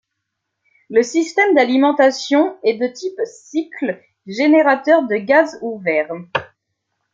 [0.89, 6.11] Le système d'alimentation est de type Cycle générateur de gaz ouvert.